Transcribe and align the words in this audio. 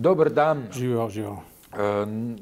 Dober 0.00 0.32
dan. 0.32 0.62
Živijo, 0.72 1.08
živijo. 1.10 1.32
Uh, 1.32 1.38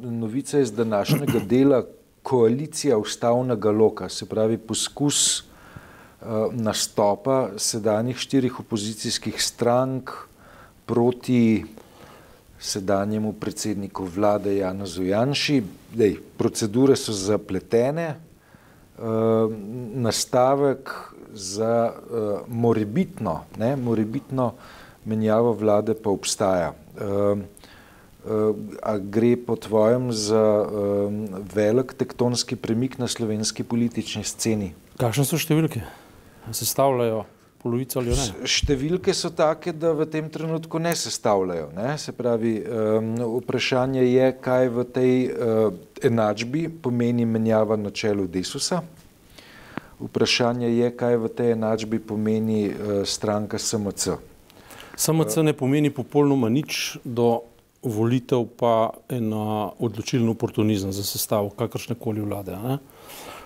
novica 0.01 0.61
iz 0.61 0.73
današnjega 0.73 1.39
dela 1.51 1.83
koalicija 2.23 2.99
ustavnega 2.99 3.71
loka, 3.71 4.09
se 4.09 4.27
pravi 4.27 4.59
poskus 4.59 5.41
uh, 5.41 5.47
nastopa 6.53 7.49
sedanjih 7.57 8.17
štirih 8.17 8.61
opozicijskih 8.61 9.43
strank 9.43 10.11
proti 10.87 11.65
sedanjemu 12.59 13.33
predsedniku 13.33 14.05
vlade 14.05 14.57
Janu 14.57 14.85
Janši. 15.03 15.63
Dej, 15.95 16.17
procedure 16.37 16.97
so 16.97 17.13
zapletene, 17.13 18.15
uh, 18.99 19.05
nastavek 19.95 20.91
za 21.33 21.93
morebitno, 22.49 23.45
ne, 23.59 23.77
morebitno 23.77 24.53
menjavo 25.05 25.53
vlade 25.53 25.95
pa 25.95 26.11
obstaja. 26.11 26.73
Uh, 26.99 27.39
A 28.83 28.99
gre 28.99 29.37
po 29.41 29.57
tvojem 29.57 30.13
za 30.13 30.37
um, 30.37 31.29
velik 31.55 31.95
tektonski 31.97 32.57
premik 32.57 32.99
na 32.99 33.09
slovenski 33.09 33.65
politični 33.65 34.25
sceni? 34.27 34.75
Kakšne 35.01 35.25
so 35.25 35.39
številke? 35.41 35.81
Sestavljajo 36.53 37.23
polovico 37.63 37.99
ali 38.03 38.13
ne? 38.13 38.47
Številke 38.47 39.15
so 39.17 39.31
take, 39.35 39.73
da 39.73 39.95
v 39.97 40.07
tem 40.11 40.29
trenutku 40.31 40.81
ne 40.83 40.93
sestavljajo. 40.99 41.71
Ne? 41.77 41.97
Se 41.99 42.13
pravi, 42.13 42.55
um, 42.63 43.11
vprašanje 43.39 44.05
je, 44.05 44.31
kaj 44.45 44.71
v 44.77 44.87
tej 44.99 45.15
uh, 45.31 45.73
enačbi 46.05 46.69
pomeni 46.69 47.27
menjava 47.27 47.79
na 47.81 47.95
čelu 47.95 48.29
Desusa. 48.31 48.83
Vprašanje 49.99 50.69
je, 50.71 50.91
kaj 50.95 51.19
v 51.23 51.33
tej 51.35 51.55
enačbi 51.57 52.03
pomeni 52.03 52.67
uh, 52.71 53.03
stranka 53.09 53.59
SMC. 53.59 54.19
SMC 54.99 55.45
ne 55.47 55.55
pomeni 55.55 55.93
popolnoma 55.95 56.51
nič 56.51 56.99
do 57.05 57.47
volitev 57.87 58.49
pa 58.59 58.91
ena 59.09 59.71
odločilen 59.79 60.27
oportunizem 60.29 60.93
za 60.93 61.05
sestavo 61.07 61.53
kakršne 61.55 61.95
koli 61.95 62.21
vlade. 62.21 62.57
Ne? 62.59 62.79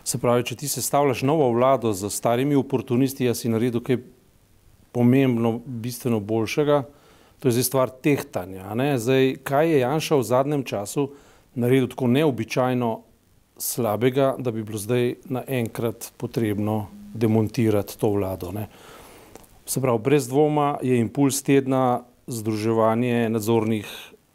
Se 0.04 0.18
pravi, 0.18 0.46
če 0.48 0.56
ti 0.56 0.68
sestavljaš 0.68 1.22
novo 1.28 1.50
vlado 1.52 1.92
z 1.92 2.08
starimi 2.10 2.56
oportunisti, 2.56 3.28
jaz 3.28 3.44
si 3.44 3.52
naredil 3.52 3.84
kaj 3.84 4.00
pomembno, 4.92 5.58
bistveno 5.60 6.20
boljšega, 6.20 6.82
to 7.38 7.48
je 7.48 7.58
zdaj 7.58 7.68
stvar 7.68 7.92
tehtanja. 8.02 8.72
Zdaj, 8.98 9.36
kaj 9.44 9.70
je 9.70 9.78
Janša 9.84 10.18
v 10.18 10.26
zadnjem 10.26 10.64
času 10.64 11.10
naredil 11.54 11.90
tako 11.92 12.08
neobičajno 12.16 12.90
slabega, 13.60 14.34
da 14.38 14.50
bi 14.50 14.64
bilo 14.64 14.80
zdaj 14.80 15.14
naenkrat 15.28 16.12
potrebno 16.16 16.86
demontirati 17.14 17.98
to 17.98 18.10
vlado. 18.16 18.52
Ne? 18.52 18.66
Se 19.72 19.80
pravi, 19.80 19.98
brez 19.98 20.28
dvoma 20.28 20.78
je 20.82 20.98
impuls 21.00 21.42
tedna 21.42 22.02
združevanje 22.26 23.28
nadzornih 23.32 23.88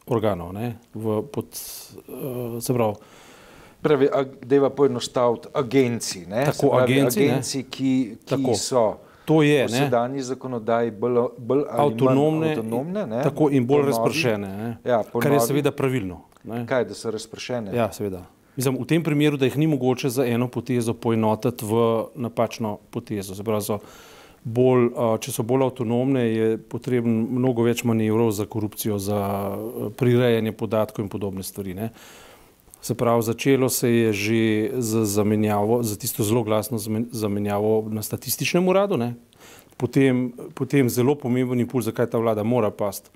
organov, 0.07 0.53
ne, 0.53 0.80
v 0.93 1.19
pod, 1.30 1.45
uh, 1.53 2.63
se 2.63 2.73
pravi. 2.73 2.95
Pravi, 3.81 4.08
deva 4.41 4.71
poenostaviti 4.73 5.52
agenciji, 5.53 6.25
ne, 6.25 6.45
tako 6.45 6.71
pravi, 6.71 6.93
agenciji, 6.93 7.30
agenciji, 7.30 7.63
ki, 7.63 7.91
ki 8.25 8.31
tako. 8.31 8.55
so 8.58 8.88
to 9.30 9.43
je, 9.43 9.67
v 9.67 9.75
sedanji 9.75 10.25
zakonodaji 10.25 10.91
bolj, 10.91 11.21
bolj 11.38 11.63
avtonomne, 11.69 12.55
avtonomne 12.55 13.05
ne, 13.05 13.21
tako 13.30 13.52
in 13.53 13.69
bolj 13.69 13.85
razpršene, 13.91 14.52
ne, 14.58 14.73
ja, 14.89 15.03
kar 15.05 15.38
je 15.38 15.45
seveda 15.52 15.71
pravilno. 15.71 16.23
Ne. 16.49 16.65
Kaj, 16.65 16.89
da 16.89 16.97
so 16.97 17.13
razpršene? 17.13 17.77
Ja, 17.77 17.91
seveda. 17.93 18.25
Mislim, 18.58 18.81
v 18.81 18.89
tem 18.89 19.05
primeru, 19.05 19.38
da 19.38 19.45
jih 19.45 19.61
ni 19.61 19.69
mogoče 19.69 20.09
za 20.09 20.25
eno 20.25 20.49
potezo 20.49 20.97
poenotiti 20.97 21.65
v 21.65 21.81
napačno 22.25 22.80
potezo. 22.89 23.38
Se 23.38 23.45
pravi, 23.45 23.61
so, 23.61 23.83
bolj, 24.48 24.90
če 25.23 25.34
so 25.34 25.44
bolj 25.48 25.67
avtonomne, 25.67 26.23
je 26.23 26.48
potreben 26.72 27.20
mnogo 27.36 27.66
več 27.67 27.84
manevrov 27.88 28.31
za 28.36 28.48
korupcijo, 28.48 29.00
za 29.02 29.20
prirejanje 30.00 30.54
podatkov 30.56 31.06
in 31.06 31.12
podobne 31.12 31.44
stvari. 31.44 31.76
Ne. 31.77 31.92
Se 32.82 32.95
pravi, 32.95 33.26
začelo 33.27 33.70
se 33.73 33.92
je 33.92 34.14
že 34.14 34.42
z 34.80 35.04
zamenjavo, 35.05 35.82
za 35.83 35.98
tisto 35.99 36.23
zelo 36.23 36.44
glasno 36.48 36.80
zamenjavo 37.11 37.88
na 37.92 38.02
statističnem 38.05 38.67
uradu, 38.67 38.98
ne. 38.98 39.16
Potem, 39.77 40.32
potem 40.55 40.89
zelo 40.89 41.16
pomemben 41.16 41.60
impuls, 41.60 41.86
zakaj 41.86 42.10
ta 42.10 42.17
vlada 42.21 42.44
mora 42.44 42.71
past, 42.71 43.11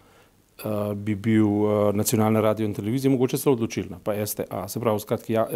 bi 0.95 1.15
bil 1.15 1.47
nacionalna 1.97 2.41
radio 2.41 2.67
in 2.67 2.73
televizija, 2.73 3.11
mogoče 3.11 3.37
se 3.37 3.49
odločilna, 3.49 3.97
pa 4.03 4.13
STA, 4.25 4.67
se 4.69 4.79
pravi, 4.79 4.99
skratki 4.99 5.33
ja, 5.33 5.47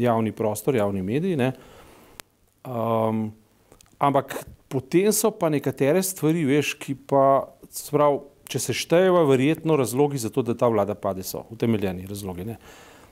javni 0.00 0.32
prostor, 0.32 0.76
javni 0.76 1.02
mediji, 1.02 1.36
ne. 1.36 1.52
Um, 2.64 3.32
ampak 3.98 4.44
potem 4.68 5.12
so 5.12 5.30
pa 5.30 5.50
nekatere 5.52 6.02
stvari, 6.02 6.44
veš, 6.48 6.74
ki 6.80 6.96
pa, 7.08 7.48
sprav, 7.74 8.22
če 8.50 8.60
se 8.60 8.76
štejejo, 8.76 9.24
verjetno 9.28 9.76
razlogi 9.78 10.20
za 10.20 10.30
to, 10.30 10.44
da 10.46 10.56
ta 10.58 10.68
vlada 10.68 10.94
pade, 10.94 11.24
so 11.26 11.46
utemeljeni 11.54 12.08
razlogi. 12.10 12.44
Ne? 12.48 12.58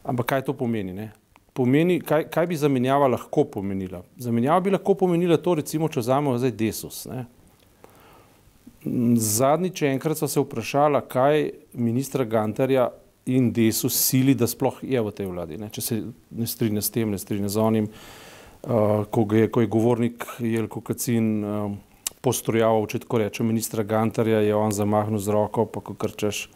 Ampak 0.02 0.34
kaj 0.34 0.48
to 0.50 0.56
pomeni? 0.58 0.94
Ne? 0.96 1.12
pomeni 1.52 2.00
kaj, 2.00 2.26
kaj 2.32 2.46
bi 2.48 2.56
zamenjava 2.56 3.10
lahko 3.12 3.44
pomenila? 3.44 4.02
Zamenjava 4.16 4.60
bi 4.60 4.72
lahko 4.72 4.94
pomenila 4.94 5.36
to, 5.36 5.54
recimo, 5.60 5.88
če 5.88 6.00
vzamemo 6.00 6.38
zdaj 6.40 6.54
desus. 6.56 7.04
Ne? 7.10 7.26
Zadnjič 9.20 9.84
enkrat 9.92 10.18
so 10.18 10.28
se 10.28 10.40
vprašala, 10.42 11.04
kaj 11.12 11.50
ministra 11.76 12.24
Gantarja 12.24 12.88
in 13.28 13.52
desus 13.54 13.94
sili, 14.00 14.34
da 14.34 14.48
sploh 14.48 14.80
je 14.82 15.00
v 15.00 15.12
tej 15.14 15.28
vladi. 15.30 15.60
Ne? 15.60 15.68
Če 15.70 15.84
se 15.84 16.00
ne 16.32 16.48
strinja 16.48 16.82
s 16.82 16.90
tem, 16.90 17.12
ne 17.12 17.20
strinja 17.20 17.52
z 17.52 17.60
onim. 17.62 17.86
Uh, 17.86 18.21
ko, 18.62 19.26
je, 19.32 19.48
ko 19.50 19.60
je 19.60 19.66
govornik 19.66 20.26
Jelko 20.38 20.80
Kacin 20.80 21.44
uh, 21.44 21.72
postrojaval, 22.22 22.86
če 22.86 23.02
tako 23.02 23.22
rečem, 23.22 23.48
ministra 23.50 23.82
Gantarja, 23.82 24.42
je 24.46 24.54
on 24.54 24.74
zamahnil 24.74 25.18
z 25.18 25.34
roko, 25.34 25.66
pa 25.66 25.82
ko 25.82 25.96
krčeš, 25.98 26.46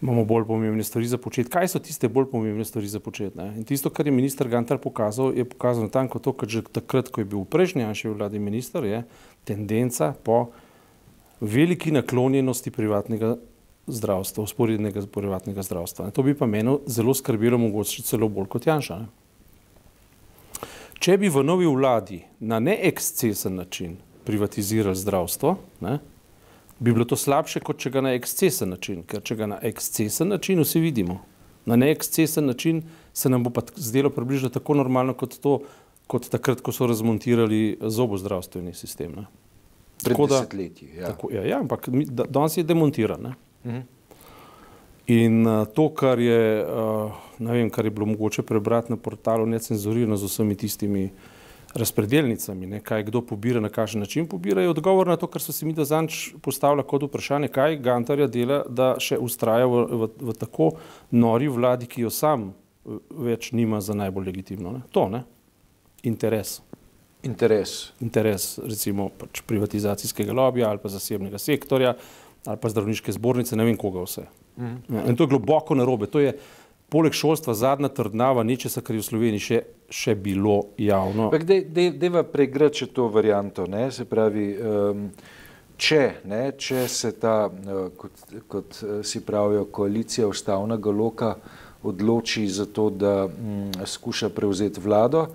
imamo 0.00 0.24
bolj 0.24 0.46
pomembne 0.48 0.84
stvari 0.86 1.10
za 1.10 1.18
početi. 1.18 1.50
Kaj 1.50 1.74
so 1.74 1.82
tiste 1.82 2.08
bolj 2.08 2.30
pomembne 2.30 2.64
stvari 2.64 2.88
za 2.88 3.02
početi? 3.02 3.36
Ne? 3.36 3.50
In 3.58 3.66
tisto, 3.68 3.90
kar 3.90 4.06
je 4.06 4.14
minister 4.14 4.48
Gantar 4.48 4.78
pokazal, 4.78 5.34
je 5.36 5.44
pokazal 5.44 5.90
natanko 5.90 6.22
to, 6.22 6.32
kar 6.32 6.48
že 6.48 6.62
takrat, 6.70 7.10
ko 7.10 7.20
je 7.20 7.28
bil 7.28 7.42
v 7.42 7.50
prejšnji 7.50 7.84
naši 7.84 8.14
vladi 8.14 8.38
minister, 8.38 8.86
je 8.86 9.02
tendenca 9.44 10.14
po 10.24 10.54
veliki 11.40 11.90
naklonjenosti 11.90 12.70
privatnega 12.70 13.36
zdravstva, 13.90 14.44
usporednega 14.46 15.02
privatnega 15.10 15.64
zdravstva. 15.66 16.08
In 16.08 16.14
to 16.14 16.22
bi 16.22 16.36
pa 16.38 16.46
meni 16.46 16.78
zelo 16.86 17.16
skrbelo, 17.16 17.58
mogoče 17.58 18.06
celo 18.06 18.30
bolj 18.30 18.46
kot 18.54 18.70
Janša. 18.70 19.00
Ne? 19.02 19.19
Če 21.00 21.16
bi 21.16 21.30
v 21.32 21.40
novi 21.40 21.64
vladi 21.64 22.18
na 22.44 22.58
neekscesen 22.60 23.54
način 23.56 23.96
privatizirali 24.24 24.96
zdravstvo, 24.96 25.54
ne, 25.80 25.94
bi 26.78 26.92
bilo 26.92 27.06
to 27.08 27.16
slabše, 27.16 27.62
kot 27.64 27.80
če 27.80 27.92
ga 27.94 28.02
na 28.04 28.12
ekscesen 28.18 28.74
način, 28.74 29.00
ker 29.08 29.22
če 29.24 29.36
ga 29.38 29.48
na 29.48 29.58
ekscesen 29.64 30.28
način 30.28 30.60
vsi 30.60 30.82
vidimo. 30.84 31.22
Na 31.64 31.76
neekscesen 31.80 32.44
način 32.46 32.82
se 33.16 33.32
nam 33.32 33.44
bo 33.44 33.52
pa 33.52 33.64
zdelo 33.76 34.10
približno 34.12 34.48
tako 34.52 34.76
normalno 34.76 35.14
kot 35.16 35.38
to, 35.40 35.62
kot 36.06 36.28
takrat, 36.28 36.60
ko 36.60 36.72
so 36.72 36.88
razmontirali 36.90 37.78
zobozdravstveni 37.80 38.74
sistem. 38.76 39.16
Ne. 39.22 39.24
Pred 40.04 40.20
desetletji. 40.20 40.90
Ja. 40.98 41.14
Tako, 41.14 41.32
ja, 41.32 41.46
ja, 41.48 41.62
ampak 41.64 41.88
danes 42.28 42.60
je 42.60 42.64
demontiran. 42.64 43.32
Mhm. 43.64 43.80
In 45.10 45.42
uh, 45.46 45.66
to, 45.74 45.88
kar 45.96 46.20
je, 46.22 46.62
uh, 46.62 47.10
vem, 47.42 47.70
kar 47.70 47.84
je 47.84 47.90
bilo 47.90 48.06
mogoče 48.06 48.44
prebrati 48.46 48.92
na 48.92 48.96
portalu, 48.96 49.46
necenzurirano 49.46 50.16
z 50.16 50.28
vsemi 50.30 50.54
tistimi 50.54 51.08
razpredelnicami, 51.74 52.66
ne, 52.66 52.80
kaj 52.82 53.04
kdo 53.08 53.22
pobira, 53.26 53.60
na 53.60 53.68
kakšen 53.68 54.00
način 54.00 54.26
pobira, 54.26 54.62
je 54.62 54.70
odgovor 54.70 55.06
na 55.06 55.16
to, 55.16 55.26
kar 55.26 55.42
so 55.42 55.52
si 55.52 55.66
mi 55.66 55.74
da 55.74 55.84
zanč 55.84 56.32
postavlja 56.42 56.82
kot 56.82 57.06
vprašanje, 57.06 57.48
kaj 57.48 57.78
Gantarja 57.82 58.26
dela, 58.26 58.62
da 58.68 58.94
še 59.02 59.18
ustraja 59.18 59.66
v, 59.70 59.84
v, 59.90 60.08
v 60.30 60.34
tako 60.38 60.72
nori 61.10 61.50
vladi, 61.50 61.90
ki 61.90 62.06
jo 62.06 62.10
sam 62.10 62.50
več 63.10 63.52
nima 63.52 63.80
za 63.80 63.94
najbolj 63.94 64.30
legitimno. 64.30 64.74
Ne. 64.78 64.82
To, 64.94 65.08
ne? 65.10 65.22
Interes. 66.06 66.58
Interes. 67.26 67.92
Interes, 68.00 68.52
recimo, 68.64 69.10
pač 69.14 69.42
privatizacijskega 69.46 70.34
lobija 70.34 70.70
ali 70.70 70.82
pa 70.82 70.90
zasebnega 70.90 71.38
sektorja 71.38 71.94
ali 72.48 72.56
pa 72.56 72.70
zdravniške 72.72 73.12
zbornice, 73.12 73.56
ne 73.56 73.66
vem 73.68 73.76
koga 73.76 74.06
vse. 74.06 74.22
Mm. 74.56 75.06
In 75.08 75.16
to 75.16 75.24
je 75.24 75.32
globoko 75.34 75.74
narobe. 75.74 76.06
To 76.06 76.20
je 76.20 76.34
poleg 76.90 77.14
šolstva 77.14 77.54
zadnja 77.54 77.88
trdnava 77.88 78.42
nečesa, 78.42 78.82
kar 78.82 78.96
je 78.96 79.02
v 79.02 79.06
Sloveniji 79.06 79.44
še, 79.46 79.60
še 79.90 80.14
bilo 80.18 80.72
javno. 80.78 81.30
Deva 81.30 82.24
pregrati 82.26 82.88
to 82.90 83.08
varianto, 83.12 83.66
ne? 83.70 83.88
se 83.94 84.04
pravi, 84.10 84.46
um, 84.58 85.06
če, 85.80 86.02
ne, 86.28 86.42
če 86.58 86.86
se 86.90 87.12
ta, 87.22 87.36
uh, 87.46 87.82
kot, 87.96 88.24
kot 88.50 88.80
uh, 88.82 88.96
si 89.06 89.22
pravijo, 89.26 89.68
koalicija 89.70 90.28
ustavnega 90.28 90.90
loka 90.94 91.34
odloči 91.86 92.44
za 92.50 92.66
to, 92.66 92.90
da 92.90 93.14
um, 93.28 93.70
skuša 93.86 94.32
prevzeti 94.34 94.82
vlado, 94.82 95.28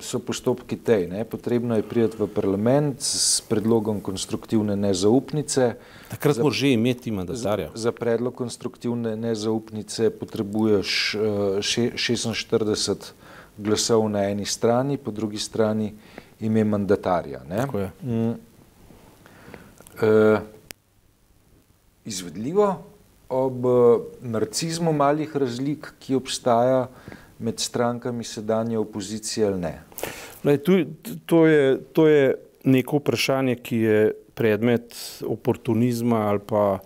so 0.00 0.18
postopki 0.20 0.76
tej. 0.76 1.08
Ne? 1.08 1.24
Potrebno 1.24 1.76
je 1.76 1.82
prijeti 1.82 2.16
v 2.20 2.28
parlament 2.28 3.00
s 3.00 3.40
predlogom 3.40 4.00
konstruktivne 4.00 4.76
nezaupnice. 4.76 5.76
Takrat 6.12 6.38
moraš 6.38 6.60
že 6.60 6.72
imeti 6.76 7.10
mandatarja. 7.10 7.72
Za, 7.72 7.88
za 7.88 7.92
predlog 7.92 8.34
konstruktivne 8.36 9.16
nezaupnice 9.16 10.10
potrebuješ 10.12 10.90
še, 11.64 11.82
46 11.96 13.12
glasov 13.56 14.04
na 14.12 14.28
eni 14.28 14.44
strani, 14.44 15.00
po 15.00 15.10
drugi 15.10 15.40
strani 15.40 15.96
ime 16.40 16.64
mandatarja. 16.64 17.40
Mm. 18.04 18.36
E, 19.96 20.40
izvedljivo, 22.04 22.76
ob 23.28 23.64
narcizmu 24.20 24.92
malih 24.92 25.36
razlik, 25.36 25.94
ki 25.98 26.20
obstaja 26.20 26.86
med 27.38 27.60
strankami 27.60 28.24
sedanje 28.24 28.78
opozicije 28.78 29.46
ali 29.46 29.60
ne? 29.60 29.82
Lej, 30.44 30.58
tu, 30.58 30.84
to, 31.26 31.46
je, 31.46 31.78
to 31.92 32.08
je 32.08 32.34
neko 32.64 32.96
vprašanje, 32.96 33.56
ki 33.56 33.76
je 33.76 34.12
predmet 34.34 34.94
oportunizma 35.26 36.28
ali 36.28 36.40
pa 36.46 36.78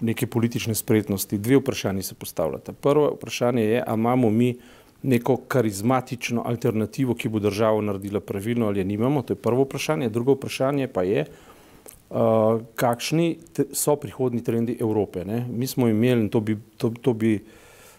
neke 0.00 0.26
politične 0.26 0.74
spretnosti. 0.74 1.38
Dve 1.38 1.56
vprašanje 1.56 2.02
se 2.02 2.14
postavljata. 2.14 2.72
Prvo 2.72 3.14
vprašanje 3.14 3.62
je, 3.62 3.84
ali 3.86 4.00
imamo 4.00 4.30
mi 4.30 4.56
neko 5.02 5.36
karizmatično 5.36 6.42
alternativo, 6.46 7.14
ki 7.14 7.28
bo 7.28 7.38
državo 7.38 7.80
naredila 7.80 8.20
pravilno 8.20 8.66
ali 8.66 8.80
je 8.80 8.84
nimamo, 8.84 9.22
to 9.22 9.32
je 9.32 9.42
prvo 9.42 9.62
vprašanje. 9.62 10.08
Drugo 10.08 10.34
vprašanje 10.34 10.88
pa 10.88 11.02
je, 11.02 11.24
uh, 12.10 12.60
kakšni 12.74 13.36
so 13.72 13.96
prihodni 13.96 14.44
trendi 14.44 14.76
Evrope. 14.80 15.24
Ne? 15.24 15.46
Mi 15.50 15.66
smo 15.66 15.88
imeli, 15.88 16.20
in 16.20 16.28
to 16.28 16.40
bi, 16.40 16.56
to, 16.76 16.90
to, 17.02 17.12
bi, 17.12 17.38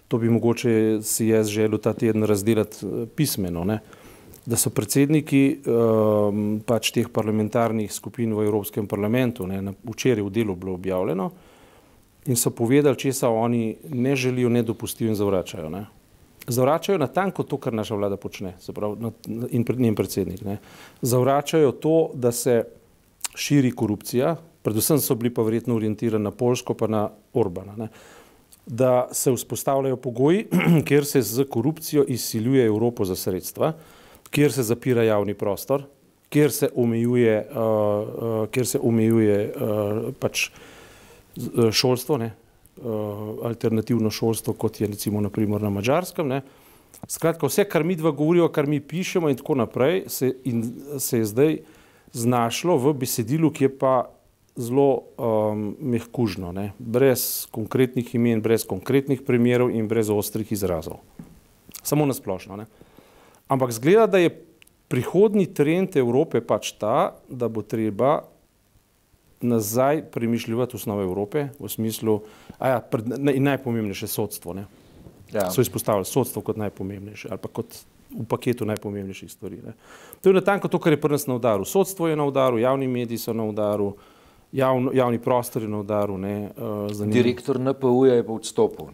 to 0.07 0.17
bi 0.17 0.29
mogoče 0.29 0.99
si 1.03 1.27
jaz 1.27 1.47
želel 1.47 1.79
ta 1.79 1.93
teden 1.93 2.23
razdelati 2.23 2.85
uh, 2.85 3.07
pismeno, 3.15 3.63
ne? 3.63 3.79
da 4.47 4.55
so 4.55 4.69
predsedniki 4.71 5.59
um, 5.67 6.61
pač 6.63 6.93
teh 6.95 7.09
parlamentarnih 7.11 7.91
skupin 7.91 8.31
v 8.31 8.45
Evropskem 8.47 8.87
parlamentu, 8.87 9.43
ne? 9.43 9.59
Na, 9.61 9.73
včeraj 9.91 10.23
v 10.23 10.31
delu 10.31 10.55
bilo 10.55 10.77
objavljeno, 10.79 11.25
in 12.27 12.39
so 12.39 12.53
povedali, 12.55 12.95
česa 12.95 13.29
oni 13.29 13.75
ne 13.91 14.15
želijo, 14.15 14.49
ne 14.49 14.63
dopustijo 14.63 15.11
in 15.11 15.15
zavračajo. 15.15 15.69
Ne? 15.69 15.85
Zavračajo 16.47 16.97
natanko 16.97 17.43
to, 17.43 17.57
kar 17.57 17.73
naša 17.73 17.95
vlada 17.95 18.17
počne, 18.17 18.53
pravi, 18.75 19.11
in 19.51 19.63
pred 19.63 19.79
njim 19.79 19.95
predsednik. 19.95 20.41
Ne? 20.41 20.57
Zavračajo 21.01 21.71
to, 21.71 21.95
da 22.13 22.31
se 22.31 22.63
širi 23.35 23.71
korupcija, 23.71 24.35
predvsem 24.63 24.99
so 24.99 25.15
bili 25.15 25.33
pa 25.33 25.43
verjetno 25.43 25.75
orientirani 25.75 26.23
na 26.23 26.31
Polsko, 26.31 26.73
pa 26.73 26.87
na 26.87 27.09
Orbana. 27.33 27.75
Ne? 27.77 27.87
Da 28.67 29.07
se 29.11 29.31
vzpostavljajo 29.31 29.95
pogoji, 29.97 30.47
kjer 30.87 31.05
se 31.05 31.21
z 31.21 31.45
korupcijo 31.49 32.03
izsiljuje 32.07 32.65
Evropo 32.65 33.05
za 33.05 33.15
sredstva, 33.15 33.73
kjer 34.29 34.51
se 34.51 34.63
zapira 34.63 35.03
javni 35.03 35.33
prostor, 35.33 35.83
kjer 36.29 36.51
se 36.51 36.69
omejuje, 36.75 37.47
uh, 37.51 37.57
uh, 37.57 38.49
kjer 38.51 38.67
se 38.67 38.79
omejuje 38.83 39.53
uh, 39.55 40.13
pač 40.19 40.49
šolstvo, 41.71 42.17
ne? 42.17 42.33
Uh, 42.77 43.45
alternativno 43.47 44.09
šolstvo, 44.11 44.53
kot 44.53 44.81
je 44.81 44.87
recimo 44.87 45.21
naprimer 45.21 45.61
na 45.61 45.69
Mačarskem. 45.69 46.41
Skratka, 47.07 47.47
vse, 47.47 47.63
kar 47.69 47.83
mi 47.83 47.95
dva 47.95 48.11
govorimo, 48.11 48.49
kar 48.49 48.67
mi 48.67 48.79
pišemo 48.79 49.29
in 49.29 49.37
tako 49.37 49.55
naprej, 49.55 50.03
se, 50.07 50.33
in, 50.45 50.63
se 50.99 51.17
je 51.17 51.25
zdaj 51.25 51.57
znašlo 52.13 52.77
v 52.77 52.93
besedilu, 52.93 53.51
ki 53.51 53.63
je 53.63 53.71
pa 53.79 53.95
zelo 54.57 55.03
um, 55.17 55.75
mehkužno, 55.79 56.51
ne? 56.51 56.71
brez 56.79 57.45
konkretnih 57.53 58.15
imen, 58.15 58.41
brez 58.41 58.65
konkretnih 58.65 59.21
primerov 59.21 59.69
in 59.69 59.87
brez 59.87 60.09
ostrih 60.09 60.51
izrazov. 60.51 60.99
Samo 61.83 62.05
na 62.05 62.13
splošno. 62.17 62.57
Ne? 62.57 62.65
Ampak 63.47 63.71
zgleda, 63.71 64.07
da 64.07 64.17
je 64.17 64.33
prihodni 64.87 65.45
trend 65.45 65.95
Evrope 65.95 66.41
pač 66.41 66.73
ta, 66.79 67.15
da 67.29 67.47
bo 67.47 67.61
treba 67.61 68.25
nazaj 69.41 70.01
premišljati 70.11 70.75
osnove 70.75 71.03
Evrope 71.05 71.47
v 71.59 71.69
smislu, 71.69 72.21
a 72.57 72.69
ja, 72.69 72.79
pred, 72.81 73.07
ne, 73.07 73.37
najpomembnejše 73.39 74.07
sodstvo. 74.09 74.57
Ne? 74.57 74.65
Ja. 75.33 75.51
So 75.51 75.61
izpostavili 75.61 76.05
sodstvo 76.05 76.41
kot 76.41 76.57
najpomembnejše 76.57 77.27
ali 77.29 77.39
pa 77.41 77.51
kot 77.51 77.75
v 78.07 78.23
paketu 78.25 78.65
najpomembnejših 78.65 79.31
stvari. 79.31 79.59
Ne. 79.65 79.73
To 80.23 80.29
je 80.29 80.33
natanko 80.33 80.71
to, 80.71 80.79
kar 80.79 80.95
je 80.95 81.01
pri 81.01 81.11
nas 81.11 81.27
na 81.27 81.35
udaru. 81.35 81.65
Sodstvo 81.67 82.07
je 82.07 82.15
na 82.15 82.25
udaru, 82.25 82.59
javni 82.59 82.87
mediji 82.87 83.19
so 83.19 83.35
na 83.35 83.43
udaru, 83.43 83.93
javno, 84.51 84.91
javni 84.93 85.19
prostor 85.19 85.61
je 85.61 85.69
na 85.69 85.79
udaru. 85.79 86.17
Ne, 86.17 86.49
uh, 86.89 87.07
Direktor 87.07 87.59
NPU 87.59 88.05
je 88.05 88.23
pa 88.23 88.31
v 88.31 88.35
odstopu, 88.35 88.89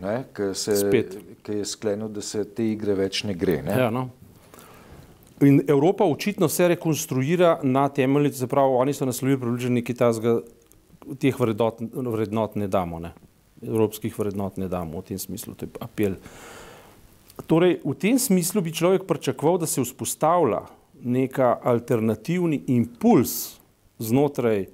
ki 1.44 1.58
je 1.60 1.66
sklenil, 1.66 2.10
da 2.10 2.22
se 2.22 2.44
te 2.44 2.66
igre 2.72 2.96
več 2.98 3.24
ne 3.24 3.34
gre. 3.34 3.62
Ne? 3.62 3.78
Ja, 3.80 3.90
no. 3.94 4.10
In 5.44 5.62
Evropa 5.68 6.06
očitno 6.06 6.48
se 6.50 6.68
rekonstruira 6.68 7.60
na 7.64 7.90
temelji, 7.90 8.34
se 8.34 8.48
pravi, 8.48 8.76
oni 8.80 8.94
so 8.94 9.06
naslovili 9.06 9.40
približno 9.40 9.74
nekaj 9.76 9.96
tazga, 9.96 10.38
teh 11.20 11.40
vrednot, 11.40 11.82
vrednot 11.92 12.56
ne 12.56 12.68
damo, 12.68 13.00
ne. 13.04 13.14
Evropskih 13.64 14.16
vrednot 14.20 14.58
ne 14.60 14.68
damo, 14.72 15.02
v 15.02 15.12
tem 15.12 15.20
smislu, 15.20 15.56
to 15.56 15.68
je 15.68 15.82
apel. 15.84 16.16
Torej, 17.50 17.80
v 17.84 17.96
tem 18.00 18.20
smislu 18.20 18.62
bi 18.62 18.72
človek 18.76 19.08
pričakoval, 19.10 19.58
da 19.64 19.68
se 19.68 19.84
vzpostavlja 19.84 20.62
neka 21.04 21.58
alternativni 21.64 22.62
impuls 22.72 23.58
znotraj 24.00 24.68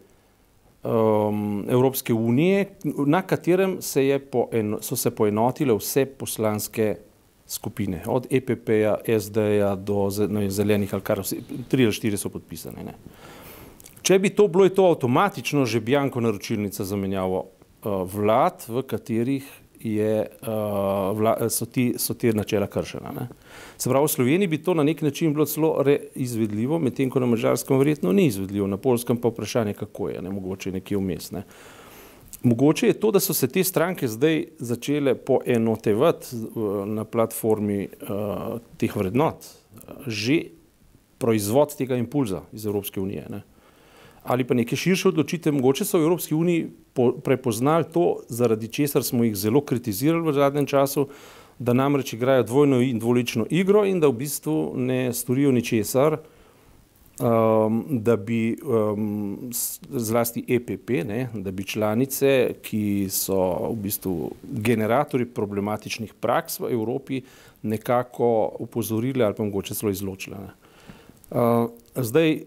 um, 0.84 1.66
Evropske 1.70 2.14
unije, 2.14 2.66
na 2.84 3.22
katerem 3.22 3.78
se 3.82 4.20
poeno, 4.32 4.82
so 4.82 4.96
se 4.96 5.12
poenotile 5.12 5.76
vse 5.76 6.06
poslanske 6.06 6.96
skupine, 7.48 8.04
od 8.08 8.28
EPP-ja, 8.32 8.98
SD-ja 9.20 9.76
do 9.76 10.10
no, 10.30 10.50
zelenih, 10.50 10.94
ali 10.94 11.04
kar 11.04 11.20
vse, 11.20 11.42
tri 11.68 11.84
ali 11.84 11.94
štiri 11.94 12.18
so 12.18 12.30
podpisane. 12.30 12.84
Ne. 12.86 12.94
Če 14.02 14.20
bi 14.20 14.30
to 14.30 14.48
bilo, 14.48 14.66
je 14.66 14.74
to 14.74 14.86
avtomatično 14.90 15.66
že 15.66 15.82
bianko 15.82 16.22
naročilnica 16.22 16.84
za 16.84 16.96
menjavo 16.96 17.40
uh, 17.42 18.04
vlad, 18.10 18.66
v 18.68 18.84
katerih 18.86 19.50
je, 19.80 20.28
uh, 20.42 20.48
vla, 21.18 21.50
so, 21.50 21.66
ti, 21.66 21.94
so 21.98 22.14
te 22.14 22.34
načela 22.34 22.68
kršena. 22.68 23.12
Ne. 23.16 23.28
Se 23.78 23.90
pravi, 23.90 24.06
v 24.06 24.12
Sloveniji 24.12 24.48
bi 24.48 24.62
to 24.64 24.74
na 24.74 24.84
nek 24.84 25.02
način 25.02 25.34
bilo 25.34 25.46
celo 25.46 25.84
izvedljivo, 26.16 26.80
medtem 26.80 27.10
ko 27.10 27.20
na 27.20 27.26
Mačarskem 27.26 27.78
verjetno 27.78 28.12
ni 28.12 28.26
izvedljivo, 28.26 28.68
na 28.68 28.78
Polskem 28.78 29.18
pa 29.18 29.28
vprašanje, 29.28 29.74
kako 29.74 30.10
je, 30.10 30.22
ne 30.22 30.30
mogoče 30.30 30.72
nekje 30.72 30.98
vmes. 30.98 31.32
Ne. 31.32 31.44
Mogoče 32.44 32.88
je 32.88 33.00
to, 33.00 33.12
da 33.12 33.20
so 33.20 33.34
se 33.34 33.48
te 33.48 33.64
stranke 33.64 34.08
zdaj 34.08 34.46
začele 34.60 35.16
poenotevati 35.16 36.36
na 36.86 37.04
platformi 37.04 37.88
uh, 37.88 38.60
teh 38.78 38.96
vrednot, 38.96 39.48
že 40.08 40.42
proizvod 41.20 41.76
tega 41.76 41.98
impulza 42.00 42.42
iz 42.52 42.66
Evropske 42.66 43.02
unije. 43.02 43.26
Ne. 43.30 43.42
Ali 44.24 44.44
pa 44.44 44.54
neke 44.54 44.76
širše 44.76 45.10
odločitve, 45.10 45.52
mogoče 45.52 45.86
so 45.86 46.00
v 46.00 46.04
Evropski 46.04 46.36
uniji 46.36 46.68
po, 46.94 47.12
prepoznali 47.12 47.86
to, 47.94 48.20
zaradi 48.30 48.68
česar 48.68 49.04
smo 49.04 49.24
jih 49.24 49.36
zelo 49.36 49.62
kritizirali 49.62 50.28
v 50.28 50.34
zadnjem 50.34 50.66
času, 50.66 51.08
da 51.60 51.74
namreč 51.74 52.14
igrajo 52.14 52.44
dvojno 52.44 52.82
in 52.82 53.00
dvolično 53.00 53.46
igro 53.50 53.86
in 53.86 54.00
da 54.00 54.08
v 54.08 54.14
bistvu 54.24 54.74
ne 54.76 55.14
storijo 55.14 55.52
ničesar, 55.52 56.18
um, 57.20 57.86
da 57.90 58.16
bi 58.16 58.58
um, 58.64 59.50
zlasti 59.90 60.46
EPP, 60.48 60.90
ne, 61.08 61.30
da 61.34 61.52
bi 61.52 61.64
članice, 61.64 62.54
ki 62.62 63.08
so 63.12 63.42
v 63.72 63.76
bistvu 63.76 64.32
generatori 64.44 65.26
problematičnih 65.26 66.14
praks 66.14 66.60
v 66.60 66.72
Evropi, 66.72 67.22
nekako 67.62 68.56
upozorili 68.60 69.24
ali 69.24 69.36
pa 69.36 69.44
mogoče 69.44 69.76
celo 69.76 69.92
izločili. 69.92 70.38
Uh, 71.32 71.70
zdaj, 71.96 72.40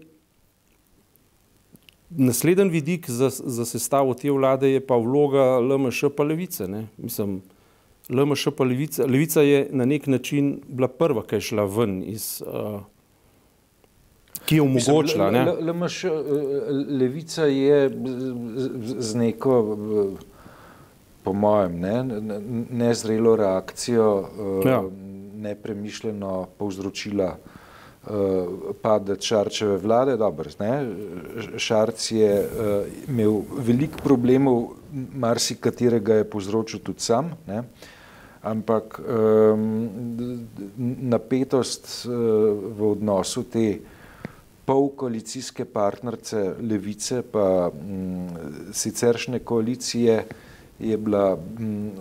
Naslednji 2.17 2.69
vidik 2.69 3.09
za, 3.09 3.29
za 3.29 3.65
sestavo 3.65 4.13
te 4.13 4.31
vlade 4.31 4.69
je 4.71 4.81
pa 4.87 4.95
vloga 4.95 5.59
LMŠ 5.59 6.03
pa 6.17 6.23
levice. 6.23 6.67
Ne? 6.67 6.87
Mislim, 6.97 7.41
LMŠ 8.09 8.47
pa 8.57 8.63
levica, 8.63 9.05
levica 9.05 9.41
je 9.41 9.67
na 9.71 9.85
nek 9.85 10.07
način 10.07 10.59
bila 10.67 10.87
prva, 10.87 11.23
ki 11.23 11.35
je 11.35 11.41
šla 11.41 11.65
ven 11.65 12.03
iz, 12.05 12.43
uh, 12.45 12.81
ki 14.45 14.55
je 14.55 14.61
omogočila. 14.61 15.31
Mislim, 15.31 15.65
le, 15.65 15.73
LMŠ, 15.73 16.05
levica 16.99 17.45
je 17.45 17.89
z 18.97 19.15
neko, 19.15 19.77
po 21.23 21.33
mojem, 21.33 21.79
ne, 21.79 22.03
nezrelo 22.69 23.35
reakcijo, 23.35 24.29
ja. 24.65 24.83
nepremišljeno 25.35 26.47
povzročila 26.57 27.37
uh, 27.37 27.52
padec 28.81 29.23
Šarčeve 29.23 29.77
vlade. 29.77 30.17
Dobro, 30.17 30.49
Šarc 31.57 32.11
je 32.11 32.31
uh, 32.43 32.85
imel 33.07 33.41
veliko 33.57 33.99
problemov, 34.03 34.73
marsikaterega 35.15 36.21
je 36.21 36.29
povzročil 36.29 36.79
tudi 36.83 36.99
sam, 36.99 37.31
ne? 37.47 37.63
ampak 38.43 38.99
um, 38.99 39.89
napetost 41.07 42.05
uh, 42.05 42.11
v 42.75 42.89
odnosu 42.91 43.43
te 43.43 43.79
polkoalicijske 44.65 45.65
partnerce 45.65 46.55
Levice 46.59 47.21
pa 47.31 47.69
um, 47.71 48.27
siceršne 48.71 49.39
koalicije 49.39 50.25
je 50.79 50.97
bila 50.97 51.37
um, 51.39 51.91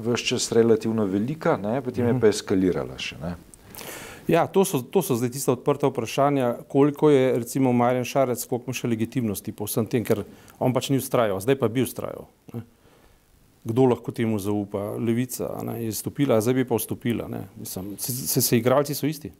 vse 0.00 0.24
čas 0.24 0.52
relativno 0.52 1.04
velika, 1.04 1.56
ne? 1.56 1.82
potem 1.82 2.06
je 2.06 2.12
mhm. 2.12 2.20
pa 2.20 2.32
eskalirala 2.32 2.96
še. 2.98 3.20
Ne? 3.20 3.36
Ja, 4.28 4.46
to 4.46 4.64
so, 4.64 4.82
to 4.82 5.02
so 5.02 5.16
zdaj 5.18 5.32
tiste 5.34 5.50
odprte 5.50 5.88
vprašanja, 5.90 6.54
koliko 6.68 7.10
je 7.10 7.38
recimo 7.38 7.72
Marjan 7.72 8.04
Šarec, 8.04 8.44
koliko 8.46 8.70
ima 8.70 8.76
še 8.78 8.90
legitimnosti 8.92 9.52
po 9.52 9.66
vsem 9.66 9.86
tem, 9.90 10.04
ker 10.06 10.22
on 10.62 10.74
pač 10.74 10.92
ni 10.92 11.00
ustrajal, 11.02 11.40
zdaj 11.42 11.58
pa 11.58 11.68
bi 11.72 11.82
ustrajal. 11.82 12.28
Ne. 12.54 12.62
Kdo 13.66 13.86
lahko 13.90 14.14
temu 14.14 14.38
zaupa? 14.42 14.94
Levica 14.98 15.50
ne, 15.66 15.76
je 15.84 15.92
stopila, 15.94 16.40
zdaj 16.42 16.54
bi 16.54 16.66
pa 16.66 16.78
vstopila. 16.78 17.28
Mislim, 17.58 17.94
se, 17.98 18.14
se, 18.14 18.42
se 18.42 18.58
igralci 18.58 18.94
so 18.94 19.06
isti. 19.06 19.30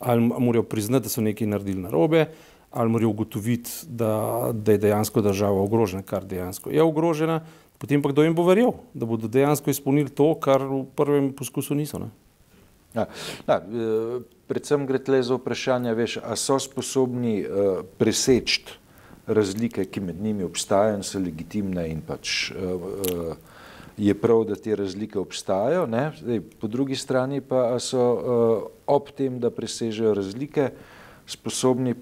Ali 0.00 0.20
morajo 0.20 0.64
priznati, 0.68 1.08
da 1.08 1.12
so 1.12 1.24
nekaj 1.24 1.48
naredili 1.48 1.80
narobe, 1.80 2.26
ali 2.70 2.92
morajo 2.92 3.14
ugotoviti, 3.14 3.70
da, 3.88 4.50
da 4.52 4.76
je 4.76 4.82
dejansko 4.84 5.24
država 5.24 5.62
ogrožena, 5.64 6.04
kar 6.04 6.24
dejansko 6.24 6.72
je 6.72 6.82
ogrožena. 6.84 7.40
potem 7.78 8.02
pa 8.02 8.08
kdo 8.08 8.24
jim 8.24 8.34
bo 8.34 8.44
verjel, 8.44 8.72
da 8.94 9.06
bodo 9.06 9.28
dejansko 9.28 9.70
izpolnili 9.70 10.08
to, 10.08 10.34
kar 10.40 10.64
v 10.64 10.84
prvem 10.96 11.32
poskusu 11.32 11.74
niso. 11.74 11.98
Ne? 12.00 12.08
Ja, 12.96 13.06
da, 13.46 13.60
eh, 13.60 14.22
predvsem 14.48 14.86
gre 14.88 14.98
tle 14.98 15.20
za 15.22 15.36
vprašanje, 15.36 15.92
veš, 15.94 16.16
a 16.24 16.36
so 16.36 16.56
sposobni 16.62 17.42
uh, 17.44 17.82
preseči 17.98 18.62
razlike, 19.26 19.84
ki 19.90 20.00
med 20.00 20.20
njimi 20.22 20.46
obstajajo 20.46 20.96
in 20.96 21.02
so 21.04 21.18
legitimne 21.20 21.88
in 21.90 22.00
pač 22.06 22.52
uh, 22.54 22.72
uh, 22.72 23.56
je 23.98 24.14
prav, 24.14 24.44
da 24.48 24.56
te 24.56 24.76
razlike 24.76 25.18
obstajajo. 25.18 25.86
Zdaj, 26.20 26.40
po 26.60 26.70
drugi 26.70 26.96
strani 26.96 27.40
pa 27.40 27.78
so 27.82 28.04
uh, 28.14 28.68
ob 28.86 29.10
tem, 29.16 29.40
da 29.40 29.50
presežejo 29.50 30.14
razlike, 30.14 30.70
sposobni 31.26 31.96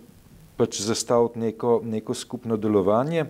pač 0.57 0.83
zastaviti 0.85 1.41
neko, 1.41 1.81
neko 1.85 2.15
skupno 2.15 2.57
delovanje, 2.61 3.25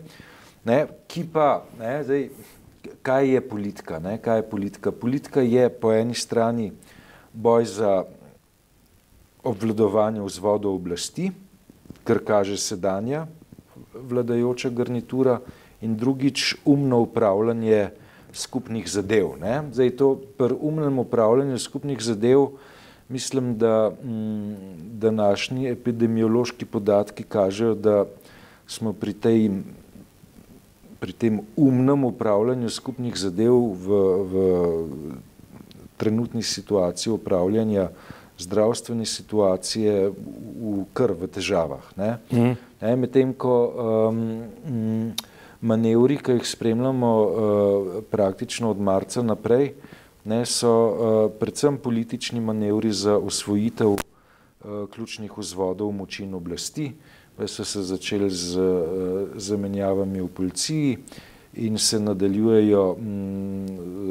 ne, 0.65 0.85
ki 1.09 1.25
pa, 1.33 1.63
ne, 1.79 1.95
zdaj, 2.05 2.29
kaj 3.05 3.31
je 3.31 3.41
politika, 3.49 4.03
ne, 4.03 4.19
kaj 4.19 4.43
je 4.43 4.49
politika? 4.51 4.93
Politika 4.93 5.41
je 5.41 5.69
po 5.71 5.93
eni 5.95 6.15
strani 6.15 6.73
boj 7.35 7.65
za 7.65 8.05
obvladovanje 9.45 10.23
vzvodov 10.23 10.79
oblasti, 10.79 11.31
kar 12.05 12.23
kaže 12.25 12.57
sedanja 12.57 13.27
vladajoča 13.95 14.71
garnitura 14.71 15.41
in 15.83 15.97
drugič 15.97 16.55
umno 16.65 17.01
upravljanje 17.05 17.91
skupnih 18.33 18.89
zadev. 18.91 19.35
Ne? 19.41 19.63
Zdaj 19.73 19.91
to 19.97 20.15
pri 20.39 20.55
umnem 20.61 20.99
upravljanju 20.99 21.59
skupnih 21.59 22.01
zadev 22.01 22.55
mislim, 23.09 23.59
da 23.59 23.93
m, 24.05 24.57
današnji 24.93 25.69
epidemiološki 25.69 26.65
podatki 26.65 27.23
kažejo, 27.23 27.75
da 27.75 28.05
smo 28.67 28.93
pri, 28.93 29.13
tej, 29.13 29.51
pri 31.01 31.13
tem 31.13 31.41
umnem 31.57 32.05
upravljanju 32.05 32.71
skupnih 32.71 33.17
zadev 33.17 33.53
v, 33.55 34.01
v 34.33 34.35
trenutni 35.97 36.43
situaciji 36.43 37.13
upravljanja 37.13 37.89
zdravstvene 38.39 39.07
situacije 39.07 40.11
v 40.11 40.85
kar 40.93 41.13
v 41.13 41.29
težavah. 41.31 41.85
Ne? 41.97 42.17
Mm. 42.33 42.57
Ne, 42.81 42.97
medtem 42.97 43.35
ko 43.35 43.55
um, 44.11 45.13
manevri, 45.61 46.19
ki 46.19 46.39
jih 46.39 46.49
spremljamo 46.49 47.11
uh, 47.23 47.93
praktično 48.11 48.71
od 48.75 48.81
marca 48.81 49.23
naprej, 49.23 49.73
ne, 50.25 50.43
so 50.47 50.73
uh, 50.73 51.13
predvsem 51.41 51.79
politični 51.79 52.41
manevri 52.41 52.93
za 52.93 53.17
osvojitev 53.19 53.95
uh, 53.95 54.01
ključnih 54.91 55.39
vzvodov 55.39 55.93
moči 55.93 56.25
in 56.25 56.35
oblasti, 56.35 56.91
ki 57.39 57.49
so 57.49 57.65
se 57.65 57.83
začeli 57.83 58.31
z 58.31 58.59
uh, 58.59 59.39
zamenjavami 59.39 60.21
v 60.21 60.29
policiji, 60.29 60.99
in 61.57 61.79
se 61.79 62.01
nadaljujejo 62.01 62.97
mm, 62.99 64.04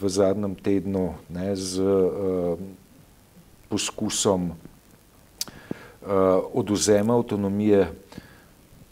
v 0.00 0.08
zadnjem 0.08 0.54
tednu 0.54 1.14
ne, 1.30 1.56
z 1.56 1.82
uh, 1.82 2.58
poskusom 3.68 4.50
uh, 4.50 4.56
oduzema 6.54 7.16
avtonomije 7.18 7.88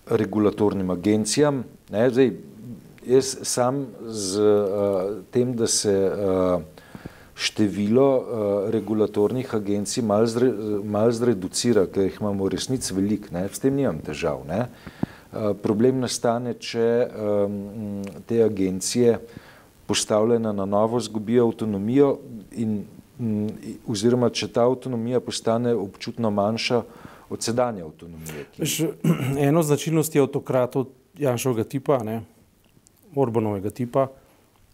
regulatornim 0.06 0.90
agencijam. 0.90 1.64
Ne, 1.90 2.10
zdaj, 2.10 2.32
jaz 3.06 3.36
sam 3.42 3.86
z 4.06 4.40
uh, 4.42 5.22
tem, 5.30 5.54
da 5.56 5.66
se 5.66 5.94
uh, 5.94 6.62
število 7.34 8.08
uh, 8.16 8.24
regulatornih 8.70 9.54
agencij 9.54 10.04
malo 10.04 10.26
zre, 10.26 10.52
mal 10.84 11.12
zreducira, 11.12 11.86
ker 11.86 12.08
jih 12.08 12.20
imamo 12.20 12.44
v 12.44 12.54
resnici 12.56 12.94
veliko, 12.94 13.28
s 13.32 13.62
tem 13.62 13.74
nimam 13.74 13.98
težav. 14.02 14.42
Ne. 14.48 14.66
Uh, 14.66 15.06
Eh, 15.36 15.52
problem 15.62 16.00
nastane, 16.00 16.54
če 16.62 16.86
te 18.28 18.38
agencije 18.44 19.16
postavljene 19.86 20.52
na 20.52 20.64
novo 20.64 21.00
zgubijo 21.00 21.46
avtonomijo 21.46 22.18
in 22.52 22.84
oziroma 23.88 24.28
če 24.30 24.48
ta 24.52 24.66
avtonomija 24.68 25.20
postane 25.20 25.74
občutno 25.74 26.30
manjša 26.30 26.82
od 27.30 27.42
sedanje 27.42 27.82
avtonomije. 27.82 28.46
Ki... 28.56 28.88
Eno 29.48 29.62
značilnost 29.62 30.14
je 30.14 30.22
avtokratov 30.22 30.86
Janšovega 31.18 31.64
tipa, 31.64 32.02
ne, 32.04 32.20
Orbanovega 33.16 33.70
tipa, 33.70 34.10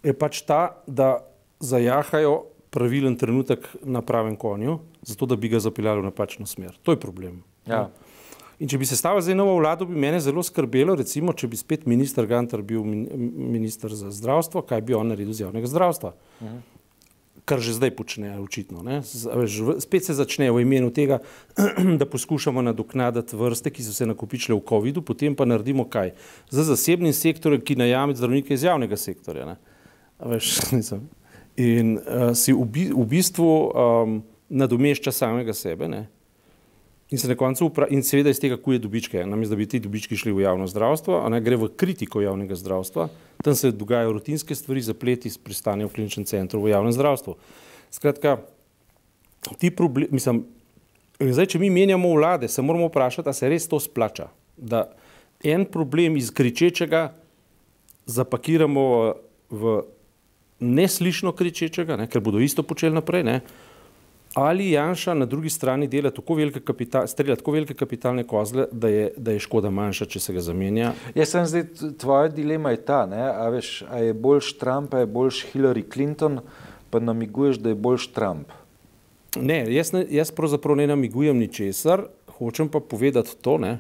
je 0.03 0.13
pač 0.13 0.43
ta, 0.43 0.83
da 0.87 1.21
zajahajo 1.63 2.43
pravilen 2.75 3.15
trenutek 3.17 3.69
na 3.85 4.03
pravem 4.03 4.37
konju, 4.37 4.81
zato 5.03 5.27
da 5.27 5.37
bi 5.37 5.49
ga 5.53 5.61
zapeljali 5.63 6.01
v 6.01 6.11
napačno 6.11 6.47
smer. 6.47 6.75
To 6.83 6.97
je 6.97 7.01
problem. 7.01 7.43
Ja. 7.67 7.87
Ne. 7.87 8.12
In 8.63 8.71
če 8.71 8.79
bi 8.79 8.87
se 8.87 8.95
stavil 8.95 9.25
za 9.27 9.35
novo 9.35 9.57
vlado, 9.59 9.89
bi 9.91 9.99
mene 9.99 10.21
zelo 10.23 10.43
skrbelo, 10.47 10.95
recimo, 10.95 11.33
če 11.35 11.49
bi 11.51 11.59
spet 11.59 11.87
minister 11.91 12.29
Gantar 12.31 12.63
bil 12.63 12.85
minister 12.87 13.91
za 13.91 14.13
zdravstvo, 14.15 14.63
kaj 14.69 14.85
bi 14.87 14.95
on 14.95 15.11
naredil 15.11 15.35
z 15.35 15.49
javnega 15.49 15.67
zdravstva. 15.67 16.13
Uh 16.15 16.47
-huh. 16.47 16.61
Kar 17.45 17.59
že 17.59 17.73
zdaj 17.73 17.91
počne, 17.91 18.39
očitno. 18.39 18.83
Ne? 18.83 19.03
Spet 19.79 20.05
se 20.05 20.15
začne 20.15 20.51
v 20.51 20.63
imenu 20.63 20.91
tega, 20.91 21.19
da 21.99 22.07
poskušamo 22.07 22.63
nadoknaditi 22.63 23.37
vrste, 23.37 23.71
ki 23.71 23.83
so 23.83 23.93
se 23.93 24.07
nakopičile 24.07 24.59
v 24.59 24.63
COVID-u, 24.69 25.03
potem 25.03 25.35
pa 25.35 25.45
naredimo 25.45 25.85
kaj? 25.85 26.13
Za 26.51 26.63
zasebnim 26.63 27.13
sektorjem, 27.13 27.61
ki 27.61 27.77
najame 27.77 28.15
zdravnike 28.15 28.55
iz 28.55 28.63
javnega 28.63 28.97
sektorja. 28.97 29.57
Veš, 30.19 30.61
in 31.57 31.99
uh, 31.99 32.31
si 32.35 32.53
v, 32.53 32.65
bi, 32.65 32.91
v 32.95 33.07
bistvu 33.07 33.73
um, 33.75 34.23
nadomešča 34.49 35.13
samega 35.13 35.53
sebe. 35.53 35.89
Ne? 35.89 36.07
In 37.13 37.19
se 37.19 37.29
na 37.29 37.35
koncu 37.37 37.71
in 37.91 38.03
seveda 38.03 38.33
iz 38.33 38.41
tega 38.41 38.57
kuje 38.57 38.79
dobičke, 38.81 39.27
namesto 39.27 39.53
da 39.53 39.59
bi 39.61 39.67
ti 39.69 39.81
dobički 39.81 40.17
šli 40.17 40.33
v 40.33 40.47
javno 40.47 40.67
zdravstvo, 40.67 41.21
a 41.21 41.29
ne 41.29 41.41
gre 41.45 41.59
v 41.61 41.69
kritiko 41.77 42.23
javnega 42.25 42.57
zdravstva, 42.57 43.09
tam 43.45 43.55
se 43.55 43.73
dogajajo 43.73 44.15
rutinske 44.17 44.55
stvari, 44.57 44.81
zapleti 44.81 45.31
s 45.31 45.37
pristanjem 45.39 45.89
v 45.89 45.93
kliničnem 45.93 46.25
centru 46.25 46.63
v 46.65 46.73
javnem 46.73 46.93
zdravstvu. 46.97 47.37
Skratka, 47.93 48.39
ti 49.61 49.71
problemi, 49.71 50.09
mislim, 50.17 50.47
zdaj, 51.21 51.53
če 51.53 51.61
mi 51.61 51.69
menjamo 51.71 52.15
vlade, 52.17 52.49
se 52.49 52.65
moramo 52.65 52.89
vprašati, 52.89 53.29
a 53.29 53.37
se 53.37 53.51
res 53.53 53.69
to 53.69 53.81
splača, 53.81 54.31
da 54.57 54.87
en 55.45 55.67
problem 55.69 56.17
iz 56.17 56.31
kričečega 56.33 57.11
zapakiramo 58.07 58.87
v 59.53 59.83
neslišno 60.63 61.35
kričečega, 61.37 61.99
ne, 62.01 62.09
ker 62.09 62.25
bodo 62.25 62.41
isto 62.41 62.65
počeli 62.65 62.95
naprej, 62.97 63.27
ne, 63.27 63.37
ali 64.35 64.71
Janša 64.71 65.15
na 65.15 65.27
drugi 65.27 65.51
strani 65.51 65.87
dela 65.89 66.11
tako 66.11 66.35
velike 66.35 66.61
kapital, 66.61 67.07
strelja 67.07 67.37
tako 67.37 67.53
velike 67.53 67.75
kapitalne 67.75 68.25
kozle, 68.25 68.67
da 68.73 68.89
je, 68.89 69.11
da 69.17 69.33
je 69.33 69.45
škoda 69.45 69.71
manjša, 69.71 70.07
če 70.07 70.21
se 70.21 70.33
ga 70.33 70.41
zamenja. 70.41 70.93
Jaz 71.15 71.35
sem 71.35 71.47
zdaj, 71.47 71.65
tvoja 72.01 72.29
dilema 72.33 72.73
je 72.73 72.81
ta, 72.85 73.05
ne? 73.07 73.23
a 73.29 73.49
veš, 73.53 73.83
a 73.91 73.99
je 73.99 74.15
boljš 74.15 74.57
Trump, 74.59 74.95
a 74.95 75.05
je 75.05 75.07
boljš 75.07 75.45
Hillary 75.53 75.85
Clinton, 75.93 76.41
pa 76.91 77.01
namiguješ, 77.01 77.61
da 77.61 77.73
je 77.73 77.75
boljš 77.75 78.09
Trump. 78.17 78.53
Ne, 79.37 79.65
jaz, 79.73 79.93
ne, 79.93 80.05
jaz 80.11 80.31
pravzaprav 80.31 80.77
ne 80.77 80.87
namigujem 80.87 81.39
ničesar, 81.39 82.05
hočem 82.39 82.69
pa 82.69 82.81
povedati 82.81 83.37
to, 83.41 83.57
ne, 83.59 83.79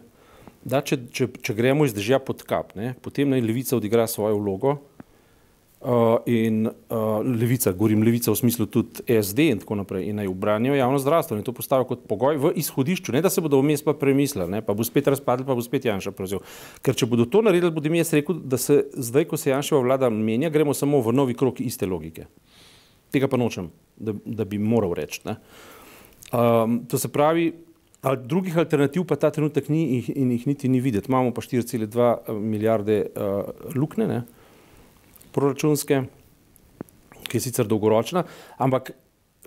da 0.64 0.80
če, 0.80 0.96
če, 1.12 1.28
če 1.42 1.54
gremo 1.54 1.84
iz 1.84 1.94
držja 1.94 2.20
pod 2.22 2.44
kap, 2.48 2.72
ne, 2.78 2.94
potem 3.02 3.28
naj 3.32 3.42
levica 3.44 3.76
odigra 3.76 4.06
svojo 4.08 4.38
vlogo, 4.38 4.76
in 6.26 6.66
uh, 6.66 6.96
levica, 7.40 7.72
govorim 7.72 8.02
levica 8.02 8.30
v 8.30 8.38
smislu 8.38 8.66
tudi 8.70 9.02
SD 9.22 9.48
in 9.50 9.58
tako 9.58 9.74
naprej, 9.80 10.04
in 10.08 10.20
naj 10.20 10.28
obranijo 10.30 10.74
javno 10.74 10.98
zdravstvo 10.98 11.36
in 11.36 11.42
to 11.42 11.52
postavijo 11.52 11.88
kot 11.90 12.04
pogoj 12.08 12.36
v 12.38 12.52
izhodišču, 12.62 13.12
ne 13.12 13.22
da 13.22 13.30
se 13.30 13.42
bodo 13.42 13.58
vmes 13.58 13.82
pa 13.82 13.94
premislili, 13.98 14.46
ne, 14.50 14.60
pa 14.62 14.76
bo 14.78 14.84
spet 14.86 15.10
razpadli, 15.10 15.46
pa 15.46 15.56
bo 15.58 15.62
spet 15.62 15.88
Janša 15.90 16.12
prevzel. 16.14 16.44
Ker 16.86 16.94
če 16.94 17.08
bodo 17.10 17.26
to 17.26 17.42
naredili, 17.42 17.72
bodo 17.74 17.90
mi 17.90 17.98
jaz 17.98 18.12
rekel, 18.14 18.38
da 18.38 18.60
se 18.62 18.84
zdaj, 18.94 19.26
ko 19.30 19.36
se 19.36 19.50
Janševa 19.50 19.80
vlada 19.82 20.10
menja, 20.10 20.52
gremo 20.54 20.74
samo 20.74 21.00
v 21.02 21.14
novi 21.16 21.34
krok 21.34 21.58
iste 21.60 21.88
logike. 21.90 22.28
Tega 23.10 23.26
pa 23.28 23.40
nočem, 23.40 23.72
da, 23.96 24.14
da 24.24 24.46
bi 24.46 24.60
moral 24.62 24.94
reči. 24.94 25.24
Um, 25.26 26.84
to 26.86 26.98
se 26.98 27.10
pravi, 27.10 27.48
al, 28.06 28.20
drugih 28.22 28.54
alternativ 28.62 29.02
pa 29.10 29.18
ta 29.18 29.32
trenutek 29.34 29.66
ni 29.68 30.04
in 30.14 30.30
jih 30.30 30.46
niti 30.46 30.70
ni 30.70 30.78
videti. 30.80 31.10
Imamo 31.10 31.34
pa 31.34 31.42
4,2 31.42 32.38
milijarde 32.38 33.00
uh, 33.10 33.74
lukne. 33.74 34.06
Ne 34.06 34.22
proračunske, 35.32 36.02
ki 37.28 37.38
je 37.38 37.44
sicer 37.44 37.68
dolgoročna, 37.68 38.24
ampak 38.60 38.92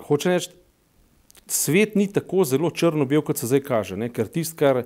hoče 0.05 0.35
reči, 0.35 0.53
svet 1.47 1.95
ni 1.95 2.07
tako 2.11 2.45
zelo 2.45 2.71
črno-bel, 2.71 3.21
kot 3.25 3.37
se 3.37 3.49
zdaj 3.49 3.61
kaže. 3.65 3.97
Ne? 3.99 4.09
Ker 4.13 4.29
tisto, 4.31 4.57
kar, 4.59 4.83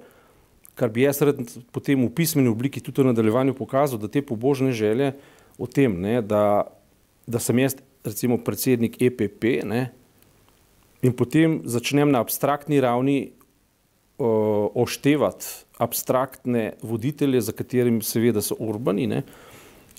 kar 0.76 0.92
bi 0.92 1.06
jaz 1.06 1.22
rad 1.24 1.40
potem 1.76 2.04
v 2.06 2.12
pismeni 2.16 2.52
obliki 2.52 2.84
tudi 2.84 3.04
v 3.04 3.12
nadaljevanju 3.12 3.56
pokazal, 3.58 4.02
da 4.02 4.12
te 4.12 4.24
pobožne 4.26 4.74
želje 4.76 5.14
o 5.60 5.68
tem, 5.68 5.96
ne, 6.02 6.20
da, 6.22 6.68
da 7.28 7.40
sem 7.40 7.60
jaz 7.60 7.78
recimo 8.04 8.40
predsednik 8.44 9.00
EPP 9.02 9.64
ne, 9.68 9.90
in 11.04 11.16
potem 11.16 11.62
začnem 11.68 12.12
na 12.12 12.22
abstraktni 12.24 12.80
ravni 12.84 13.32
o, 14.20 14.72
oštevati 14.84 15.70
abstraktne 15.80 16.74
voditelje, 16.84 17.42
za 17.42 17.52
katerim 17.56 18.02
seveda 18.04 18.42
so 18.44 18.58
urbani, 18.60 19.08
ne, 19.08 19.24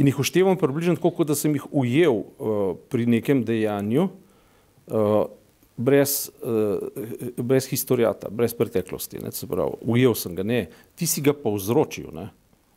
in 0.00 0.08
jih 0.08 0.18
uštevam 0.22 0.56
približno 0.56 0.96
tako, 0.96 1.12
kot 1.20 1.28
da 1.28 1.36
sem 1.36 1.54
jih 1.58 1.66
ujel 1.70 2.22
uh, 2.22 2.72
pri 2.88 3.06
nekem 3.06 3.44
dejanju, 3.44 4.08
uh, 4.08 5.26
brez, 5.76 6.30
uh, 6.40 7.36
brez 7.36 7.68
historijata, 7.68 8.32
brez 8.32 8.56
preteklosti. 8.56 9.20
Ne, 9.20 9.32
pravi, 9.48 9.80
ujel 9.84 10.16
sem 10.16 10.36
ga, 10.36 10.46
ne, 10.46 10.66
ti 10.96 11.08
si 11.10 11.24
ga 11.24 11.36
povzročil. 11.36 12.12
Ne. 12.16 12.30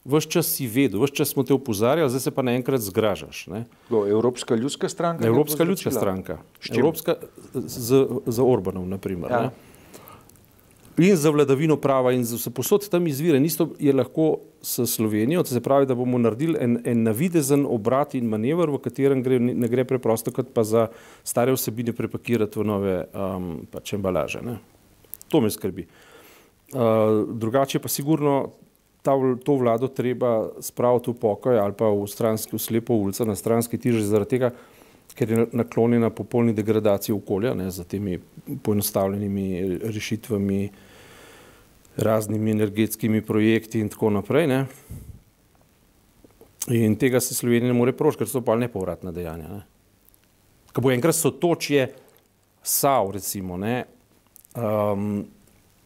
Vse 0.04 0.28
čas 0.36 0.50
si 0.52 0.68
vedel, 0.68 1.00
vse 1.00 1.16
čas 1.16 1.32
smo 1.32 1.46
te 1.48 1.56
opozarjali, 1.56 2.12
zdaj 2.12 2.26
se 2.26 2.32
pa 2.36 2.44
naenkrat 2.44 2.84
zgražaš. 2.84 3.46
Ne? 3.48 3.64
Evropska 3.90 4.56
ljudska 4.60 4.90
stranka. 4.92 5.28
Evropska 5.28 5.64
ljudska 5.64 5.92
stranka. 5.92 6.38
Evropska, 6.70 7.16
z, 7.54 8.08
z 8.26 8.44
Orbanom, 8.44 8.90
naprimer. 8.90 9.32
Ja. 9.32 9.52
In 10.98 11.16
za 11.18 11.30
vladavino 11.34 11.78
prava, 11.82 12.12
in 12.14 12.22
za 12.24 12.38
vse 12.38 12.52
posod 12.54 12.86
tam 12.90 13.08
izvire. 13.08 13.40
Isto 13.42 13.70
je 13.80 13.94
lahko 13.94 14.38
s 14.62 14.86
Slovenijo, 14.86 15.44
to 15.44 15.50
se 15.50 15.62
pravi, 15.62 15.86
da 15.90 15.96
bomo 15.96 16.18
naredili 16.18 16.58
en, 16.62 16.78
en 16.86 17.04
navidezen 17.04 17.66
obrat 17.66 18.14
in 18.16 18.30
manever, 18.30 18.70
v 18.70 18.78
katerem 18.84 19.24
gre, 19.26 19.40
ne 19.40 19.68
gre 19.68 19.88
preprosto, 19.90 20.32
kot 20.32 20.54
pa 20.54 20.64
za 20.64 20.88
stare 21.24 21.56
vsebine 21.56 21.96
prepakirati 21.98 22.60
v 22.60 22.66
nove 22.68 22.94
um, 23.10 23.50
pač 23.72 23.96
embalaže. 23.98 24.44
Ne? 24.46 24.60
To 25.34 25.42
me 25.42 25.50
skrbi. 25.50 25.88
Uh, 26.74 27.26
drugače 27.42 27.82
pa 27.82 27.90
sigurno 27.90 28.54
ta, 29.02 29.18
to 29.46 29.58
vlado 29.58 29.90
treba 29.90 30.54
spraviti 30.62 31.12
v 31.12 31.18
pokoj 31.20 31.60
ali 31.60 31.74
pa 31.78 31.90
v, 31.90 32.06
stranski, 32.08 32.56
v 32.56 32.62
slepo 32.62 32.94
ulico, 32.94 33.26
na 33.26 33.36
stranski 33.36 33.78
tiž, 33.78 34.00
zaradi 34.06 34.38
tega, 34.38 34.54
ker 35.14 35.32
je 35.32 35.46
naklonjena 35.52 36.10
popolni 36.10 36.54
degradaciji 36.54 37.16
okolja 37.16 37.54
ne, 37.54 37.70
za 37.72 37.84
temi 37.84 38.20
poenostavljenimi 38.64 39.78
rešitvami, 39.84 40.70
raznimi 41.98 42.52
energetskimi 42.52 43.22
projekti 43.22 43.80
in 43.80 43.90
tako 43.90 44.10
naprej. 44.10 44.48
Ne. 44.48 44.66
In 46.74 46.96
tega 46.96 47.20
se 47.20 47.36
Slovenija 47.36 47.74
ne 47.74 47.78
more 47.78 47.94
proš, 47.94 48.18
ker 48.18 48.30
so 48.30 48.42
pa 48.42 48.56
nepovratna 48.56 49.12
dejanja. 49.12 49.50
Ne. 49.52 49.62
Ko 50.74 50.82
bo 50.82 50.92
enkrat 50.92 51.16
sotočje 51.16 51.88
sav, 52.64 53.12
recimo, 53.14 53.58
ne, 53.60 53.84
um, 54.56 55.26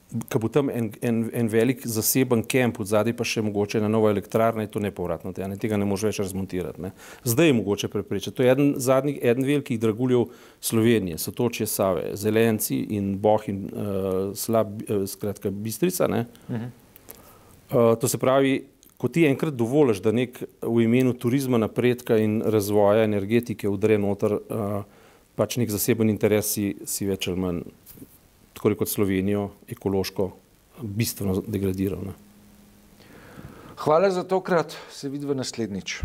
ko 0.07 0.39
bo 0.39 0.47
tam 0.47 0.69
en, 0.69 0.91
en, 1.01 1.17
en 1.33 1.49
velik 1.51 1.81
zaseben 1.87 2.43
kemp, 2.47 2.79
v 2.79 2.87
zadnji 2.87 3.13
pa 3.17 3.25
še 3.27 3.43
mogoče 3.43 3.81
na 3.83 3.89
novo 3.91 4.07
elektrarno, 4.09 4.63
je 4.63 4.71
to 4.71 4.79
nepovratno, 4.83 5.33
ne, 5.35 5.57
tega 5.59 5.79
ne 5.79 5.87
moreš 5.87 6.07
več 6.07 6.19
razmontirati. 6.23 6.81
Ne. 6.85 6.91
Zdaj 7.27 7.51
je 7.51 7.57
mogoče 7.57 7.89
preprečiti. 7.91 8.35
To 8.37 8.45
je 8.45 8.53
eden 8.53 8.71
zadnjih, 8.79 9.19
eden 9.21 9.47
velikih 9.47 9.79
draguljev 9.83 10.29
Slovenije, 10.63 11.19
so 11.19 11.33
točje 11.35 11.67
Save, 11.67 12.13
Zelenci 12.15 12.79
in 12.95 13.17
Boh 13.21 13.43
in 13.51 13.65
uh, 13.67 14.31
slab, 14.37 14.79
uh, 14.87 15.03
skratka, 15.11 15.51
Bistrica. 15.51 16.07
Uh 16.07 16.15
-huh. 16.49 16.69
uh, 17.71 17.99
to 17.99 18.07
se 18.07 18.17
pravi, 18.17 18.63
ko 18.97 19.07
ti 19.07 19.25
enkrat 19.27 19.53
dovoliš, 19.53 19.99
da 20.01 20.11
nek 20.11 20.43
v 20.61 20.81
imenu 20.81 21.13
turizma, 21.13 21.57
napredka 21.57 22.17
in 22.17 22.41
razvoja 22.45 23.03
energetike 23.03 23.69
vdre 23.69 23.97
noter, 23.97 24.33
uh, 24.33 24.83
pač 25.35 25.57
nek 25.57 25.69
zaseben 25.69 26.09
interes 26.09 26.53
si, 26.53 26.75
si 26.85 27.05
več 27.05 27.27
ali 27.27 27.39
manj 27.39 27.61
tako 28.57 28.75
kot 28.75 28.89
Slovenijo, 28.89 29.49
ekološko 29.69 30.31
bistveno 30.81 31.41
degradirano. 31.47 32.13
Hvala 33.77 34.09
za 34.11 34.23
tokrat, 34.23 34.73
se 34.91 35.09
vidimo 35.09 35.33
naslednjič. 35.33 36.01